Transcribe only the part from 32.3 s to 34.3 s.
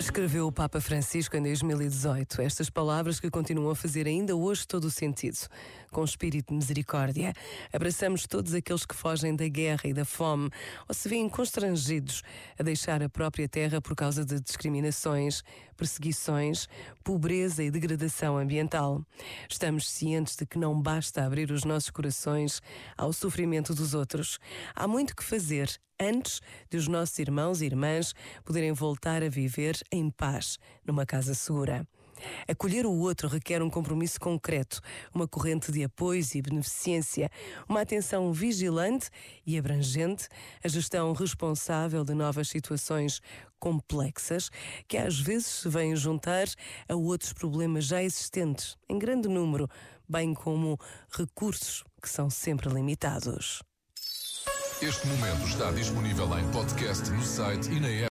Acolher o outro requer um compromisso